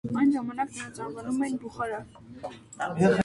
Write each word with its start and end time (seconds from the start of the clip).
Այն 0.19 0.29
ժամանակ 0.35 0.71
նրանց 0.77 1.01
անվանում 1.07 1.45
էին 1.49 1.59
բուխարա։ 1.65 1.99